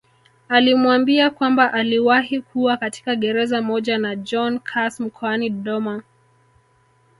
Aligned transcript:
Alimwambia 0.49 1.29
kwamba 1.29 1.73
aliwahi 1.73 2.41
kuwa 2.41 2.77
katika 2.77 3.15
gereza 3.15 3.61
moja 3.61 3.97
na 3.97 4.15
John 4.15 4.59
Carse 4.59 5.03
mkoani 5.03 5.49
Dodoma 5.49 6.03